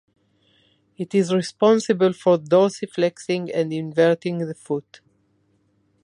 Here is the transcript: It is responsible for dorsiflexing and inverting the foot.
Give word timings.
It 0.97 1.13
is 1.13 1.31
responsible 1.31 2.11
for 2.13 2.39
dorsiflexing 2.39 3.51
and 3.53 3.71
inverting 3.71 4.39
the 4.39 4.55
foot. 4.55 4.99